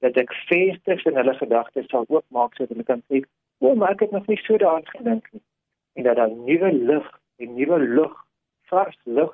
Dat 0.00 0.16
ek 0.16 0.32
vensters 0.48 1.04
in 1.04 1.16
hulle 1.20 1.34
gedagtes 1.34 1.88
sal 1.92 2.08
oopmaak 2.08 2.54
sodat 2.54 2.72
hulle 2.74 2.88
kan 2.88 3.02
sê, 3.08 3.24
"O, 3.58 3.74
maar 3.74 3.92
ek 3.92 4.00
het 4.00 4.10
nog 4.10 4.26
nie 4.26 4.40
so 4.46 4.56
daaraan 4.56 4.86
gedink 4.86 5.32
nie." 5.32 5.42
En 5.94 6.02
dat 6.02 6.16
daar 6.16 6.30
nuwe 6.30 6.72
lig 6.72 7.20
en 7.36 7.54
nuwe 7.54 7.78
lug 7.78 8.24
vars 8.70 8.98
lig 9.04 9.32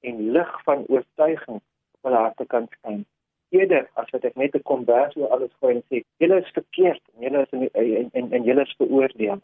en 0.00 0.30
lig 0.32 0.50
van 0.64 0.84
oortuiging 0.88 1.60
op 1.60 2.08
hulle 2.08 2.16
harte 2.24 2.46
kan 2.46 2.66
skyn. 2.78 3.04
Eerder 3.50 3.88
as 4.00 4.10
wat 4.14 4.24
ek 4.24 4.36
net 4.36 4.54
'n 4.54 4.62
kombers 4.62 5.16
oor 5.16 5.30
alles 5.34 5.54
gooi 5.60 5.74
en 5.74 5.84
sê, 5.88 6.02
julle 6.18 6.40
is 6.42 6.56
verkeerd 6.58 7.02
en 7.14 7.22
julle 7.22 7.42
is 7.42 7.52
in 7.52 7.68
en 7.72 8.10
en, 8.12 8.32
en 8.32 8.44
julle 8.44 8.62
is 8.62 8.74
veroordeel. 8.78 9.40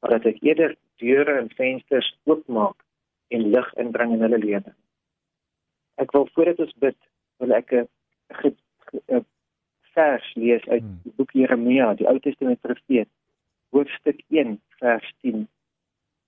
Maar 0.00 0.10
dat 0.10 0.24
ek 0.26 0.42
eerder 0.42 0.76
deure 0.96 1.38
en 1.38 1.50
vensters 1.50 2.16
oopmaak 2.24 2.78
en 3.28 3.50
lig 3.50 3.74
inbring 3.74 4.12
in 4.12 4.24
hulle 4.26 4.38
lewe. 4.38 4.74
Ek 5.96 6.12
wil 6.12 6.28
voordat 6.34 6.58
ons 6.58 6.74
bid, 6.78 6.96
wil 7.38 7.52
ek 7.52 7.72
'n 7.72 9.24
vers 9.92 10.34
lees 10.34 10.64
uit 10.68 10.82
hmm. 10.82 11.00
die 11.04 11.12
boek 11.16 11.32
Jeremia, 11.36 11.94
die 11.94 12.08
Ou 12.08 12.18
Testament 12.18 12.60
profeet, 12.60 13.08
hoofstuk 13.72 14.20
1 14.28 14.56
vers 14.80 15.12
10. 15.20 15.48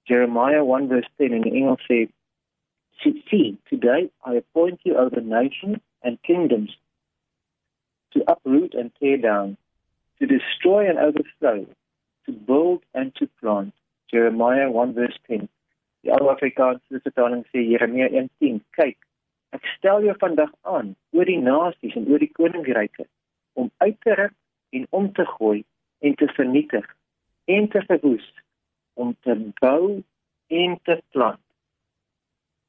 Jeremiah 0.09 0.65
1 0.65 0.89
verse 0.89 1.11
10 1.17 1.33
in 1.33 1.49
Engels 1.49 1.85
sê 1.89 2.05
See, 3.03 3.59
today 3.69 4.11
I 4.25 4.35
appoint 4.35 4.81
you 4.85 4.97
over 4.97 5.21
nations 5.21 5.79
and 6.03 6.23
kingdoms 6.23 6.71
to 8.13 8.25
uproot 8.29 8.75
and 8.75 8.93
tear 9.01 9.19
down, 9.19 9.57
to 10.19 10.27
destroy 10.27 10.89
and 10.89 10.99
overthrow, 10.99 11.67
to 12.27 12.33
build 12.33 12.83
and 12.95 13.15
to 13.17 13.29
plant. 13.41 13.75
Jeremiah 14.11 14.71
1 14.71 14.95
verse 14.95 15.19
10. 15.29 15.49
Die 16.05 16.13
ou 16.13 16.31
Afrikaanse 16.31 17.01
vertaling 17.03 17.45
sê 17.51 17.65
Jeremia 17.65 18.09
1:10. 18.09 18.61
Kyk, 18.77 18.97
ek 19.57 19.65
stel 19.77 20.05
jou 20.05 20.15
vandag 20.21 20.53
aan 20.63 20.95
oor 21.13 21.29
die 21.29 21.41
nasies 21.41 21.97
en 21.99 22.09
oor 22.13 22.23
die 22.23 22.33
koninkryke 22.39 23.09
om 23.55 23.71
uit 23.85 23.97
te 24.05 24.15
ruk 24.21 24.37
en 24.77 24.87
om 24.91 25.13
te 25.13 25.25
gooi 25.37 25.65
en 26.01 26.15
te 26.21 26.29
vernietig 26.37 26.87
en 27.57 27.69
te 27.73 27.83
verwoes 27.89 28.27
om 28.95 29.17
te 29.27 29.35
bou 29.61 30.03
en 30.63 30.77
te 30.85 31.01
plant 31.17 31.44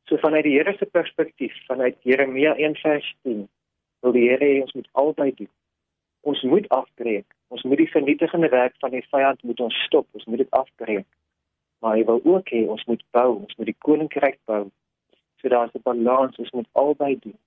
So 0.06 0.18
vanuit 0.18 0.44
die 0.44 0.54
Here 0.54 0.76
se 0.78 0.86
perspektief, 0.86 1.54
vanuit 1.66 1.96
Jeremia 2.02 2.56
1:10, 2.56 3.48
wil 4.00 4.12
die 4.12 4.30
Here 4.30 4.46
hê 4.46 4.62
ons 4.62 4.74
moet 4.74 4.90
altyd 4.92 5.38
doen. 5.38 5.50
Ons 6.22 6.42
moet 6.42 6.70
afbreek. 6.70 7.26
Ons 7.48 7.64
moet 7.64 7.78
die 7.78 7.90
vernietigende 7.90 8.50
werk 8.50 8.76
van 8.80 8.92
die 8.92 9.06
vyand 9.10 9.44
moet 9.44 9.60
ons 9.60 9.84
stop. 9.86 10.08
Ons 10.12 10.26
moet 10.26 10.38
dit 10.38 10.52
afbreek. 10.52 11.08
Maar 11.80 11.96
hy 11.98 12.04
wil 12.06 12.22
ook 12.24 12.50
hê 12.50 12.68
ons 12.68 12.86
moet 12.86 13.04
bou, 13.12 13.30
ons 13.40 13.56
moet 13.56 13.66
die 13.66 13.78
koninkryk 13.78 14.38
bou. 14.46 14.70
So 15.42 15.50
daar's 15.50 15.74
'n 15.74 15.82
balans, 15.84 16.38
ons 16.38 16.52
moet 16.52 16.70
albei 16.72 17.18
doen. 17.20 17.38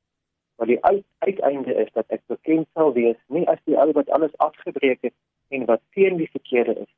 Maar 0.57 0.67
die 0.67 0.85
uit, 0.85 1.05
uiteinde 1.19 1.75
is 1.75 1.93
dat 1.93 2.05
ek 2.09 2.23
bekend 2.27 2.67
sal 2.75 2.93
wees 2.93 3.17
nie 3.27 3.47
as 3.49 3.59
die 3.65 3.79
ou 3.79 3.93
wat 3.93 4.11
alles 4.11 4.37
afgebreek 4.37 4.99
het 5.00 5.15
en 5.49 5.65
wat 5.65 5.81
teen 5.91 6.17
die 6.17 6.31
verkeerde 6.31 6.75
is, 6.75 6.93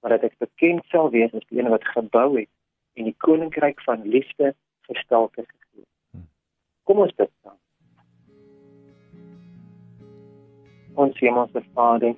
maar 0.00 0.10
dat 0.10 0.22
ek 0.22 0.38
bekend 0.38 0.84
sal 0.94 1.10
wees 1.10 1.34
as 1.34 1.46
die 1.48 1.58
een 1.58 1.68
wat 1.68 1.84
gebou 1.84 2.38
het 2.38 2.48
en 2.94 3.04
die 3.04 3.16
koninkryk 3.18 3.82
van 3.82 4.06
liefde 4.08 4.54
gestalk 4.86 5.36
is 5.36 5.46
gegee. 5.46 5.86
Hmm. 6.10 6.28
Kom 6.84 6.98
ons 6.98 7.14
bid 7.14 7.30
dan. 7.42 7.58
Ons 10.94 11.18
Hemelse 11.20 11.62
Vader, 11.74 12.14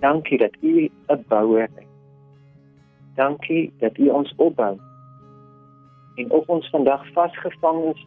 dankie 0.00 0.38
dat 0.38 0.56
U 0.60 0.90
'n 1.08 1.24
bouer 1.28 1.68
is. 1.76 1.88
Dankie 3.14 3.72
dat 3.78 3.98
U 3.98 4.08
ons 4.08 4.34
opbou. 4.36 4.78
En 6.14 6.30
of 6.30 6.46
ons 6.48 6.70
vandag 6.70 7.12
vasgevang 7.12 7.84
is 7.94 8.06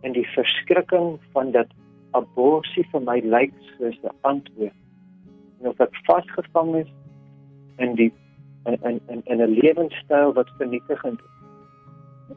in 0.00 0.12
die 0.12 0.26
verskrikking 0.26 1.18
van 1.32 1.50
dat 1.50 1.68
abortus 2.10 2.88
vir 2.90 3.02
my 3.02 3.20
lyk 3.24 3.52
soos 3.76 3.98
'n 4.02 4.16
antwoord. 4.20 4.78
En 5.60 5.68
of 5.68 5.80
ek 5.80 5.96
vasgevang 6.04 6.74
is 6.74 6.90
in 7.76 7.94
die 7.94 8.12
in 8.64 9.00
in 9.06 9.22
in 9.24 9.40
'n 9.40 9.54
lewenstyl 9.60 10.32
wat 10.32 10.50
vernietigend 10.58 11.20
is 11.20 11.41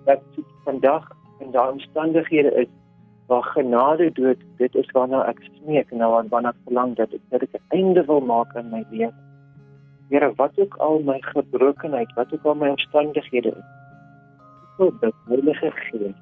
dat 0.06 0.22
vandag 0.64 1.12
in 1.40 1.52
daai 1.52 1.72
omstandighede 1.72 2.52
is 2.52 2.72
waar 3.28 3.44
genade 3.44 4.12
dood 4.12 4.38
dit 4.58 4.76
is 4.76 4.92
waarna 4.92 5.24
ek 5.30 5.40
smeek 5.44 5.92
nou 5.92 6.12
aan 6.18 6.30
waarna 6.30 6.50
ek 6.54 6.62
verlang 6.66 6.96
dat 6.96 7.14
ek 7.14 7.24
dat 7.30 7.42
ek 7.42 7.56
'n 7.58 7.78
einde 7.78 8.06
wil 8.06 8.22
maak 8.22 8.56
aan 8.56 8.70
my 8.70 8.84
lewe. 8.90 9.14
Here, 10.10 10.34
wat 10.36 10.60
ook 10.60 10.76
al 10.76 11.00
my 11.00 11.18
gebrokenheid, 11.22 12.14
wat 12.14 12.34
ook 12.34 12.46
al 12.46 12.56
my 12.56 12.70
omstandighede 12.70 13.50
is. 13.50 13.68
Ek 14.64 14.78
wil 14.78 14.92
dat 15.02 15.14
Heilige 15.28 15.72
Gees 15.72 16.20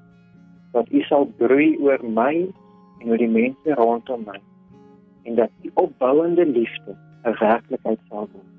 dat 0.72 0.90
U 0.90 1.02
sal 1.02 1.26
broei 1.38 1.78
oor 1.80 2.00
my 2.02 2.48
en 3.00 3.10
oor 3.10 3.18
die 3.18 3.30
mense 3.30 3.74
rondom 3.76 4.24
my 4.26 4.40
en 5.24 5.36
dat 5.36 5.52
die 5.62 5.72
opbouende 5.74 6.46
liefde 6.46 6.96
'n 7.24 7.36
werklikheid 7.40 8.00
sal 8.10 8.28
word. 8.32 8.52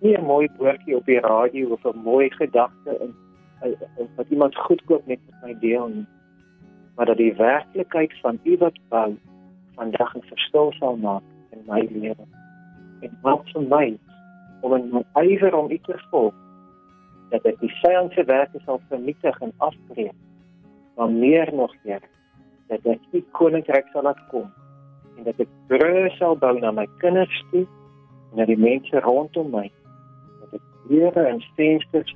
Nie 0.00 0.18
'n 0.18 0.24
mooi 0.24 0.48
woordjie 0.58 0.96
op 0.96 1.06
die 1.06 1.20
radio 1.20 1.68
of 1.68 1.84
'n 1.84 1.98
mooi 2.04 2.30
gedagte 2.30 2.98
in 3.00 3.14
wat 4.16 4.28
iemand 4.28 4.56
goedkoop 4.56 5.06
net 5.06 5.20
met 5.30 5.42
my 5.42 5.56
deel 5.60 5.88
nie. 5.88 6.06
Maar 6.96 7.06
dat 7.06 7.16
die 7.16 7.34
werklikheid 7.34 8.12
van 8.20 8.38
u 8.44 8.56
wat 8.58 8.78
bou 8.88 9.16
vandag 9.74 10.16
'n 10.16 10.22
verskil 10.22 10.72
sal 10.78 10.96
maak 10.96 11.22
in 11.50 11.62
my 11.66 11.88
lewe. 11.90 12.26
En 13.00 13.18
wat 13.22 13.50
vir 13.52 13.62
my 13.62 13.98
om 14.60 14.74
in 14.74 14.88
my 14.92 15.04
ywer 15.24 15.54
om 15.54 15.70
u 15.70 15.78
te 15.78 15.98
volg 16.10 16.34
dat 17.30 17.46
ek 17.50 17.60
die 17.60 17.72
vyand 17.82 18.12
se 18.12 18.24
werke 18.24 18.60
sal 18.64 18.80
vernietig 18.88 19.40
en 19.44 19.52
afbreek 19.66 20.14
maar 20.96 21.10
meer 21.10 21.50
nog 21.54 21.72
hier 21.82 22.02
dat 22.68 22.86
ek 22.94 23.00
u 23.12 23.22
koninkryk 23.38 23.88
sal 23.92 24.06
laat 24.08 24.20
kom 24.32 24.46
en 25.18 25.26
dat 25.28 25.40
ek 25.44 25.50
brûe 25.70 26.10
sal 26.18 26.38
bou 26.40 26.54
na 26.58 26.72
my 26.72 26.86
kinders 27.02 27.40
toe 27.50 27.64
en 27.64 28.40
na 28.40 28.48
die 28.50 28.60
mense 28.60 29.04
rondom 29.06 29.50
my 29.56 29.66
dat 30.40 30.60
ek 30.60 30.64
deure 30.88 31.26
en 31.32 31.42
vensters 31.58 32.14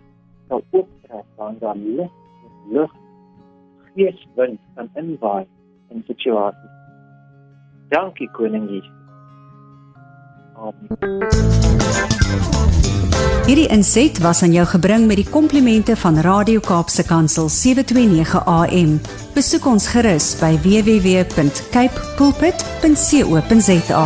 sal 0.48 0.64
ooptrek 1.08 1.24
waar 1.36 1.54
daar 1.58 1.76
lig 1.76 2.10
lig 2.70 2.92
geeswind 3.94 4.60
kan 4.74 4.90
inwaai 4.94 5.46
in 5.88 6.02
situasies. 6.06 6.70
Dankie 7.88 8.30
koning 8.30 8.68
Jesus. 8.70 8.92
Amen. 10.54 10.88
Hierdie 13.48 13.68
inset 13.72 14.18
was 14.20 14.42
aan 14.42 14.52
jou 14.52 14.66
gebring 14.68 15.06
met 15.08 15.16
die 15.16 15.28
komplimente 15.30 15.96
van 15.96 16.20
Radio 16.20 16.60
Kaapse 16.60 17.04
Kansel 17.06 17.48
729 17.48 18.44
AM. 18.44 19.00
Besoek 19.32 19.64
ons 19.66 19.88
gerus 19.88 20.34
by 20.42 20.52
www.cape 20.66 22.12
pulpit.co.za. 22.20 24.04